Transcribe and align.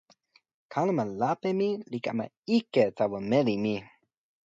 kalama 0.71 1.03
lape 1.19 1.49
mi 1.59 1.69
li 1.91 1.99
kama 2.05 2.25
ike 2.57 2.83
tawa 2.97 3.19
meli 3.29 3.55
mi. 3.63 3.75